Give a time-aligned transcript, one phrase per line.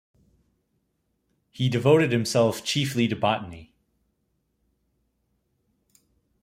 [1.51, 3.71] He devoted himself chiefly to botany.